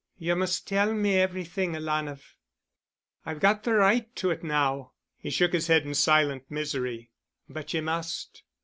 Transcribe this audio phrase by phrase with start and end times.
[0.17, 2.19] "You must tell me everything, alanah.
[3.23, 7.11] I've got the right to it now." He shook his head in silent misery.
[7.47, 8.41] "But you must."